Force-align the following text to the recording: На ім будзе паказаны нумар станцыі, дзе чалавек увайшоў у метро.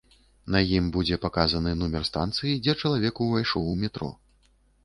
На 0.53 0.61
ім 0.77 0.87
будзе 0.95 1.19
паказаны 1.25 1.75
нумар 1.83 2.07
станцыі, 2.11 2.57
дзе 2.65 2.75
чалавек 2.85 3.23
увайшоў 3.27 3.69
у 3.75 3.79
метро. 3.83 4.11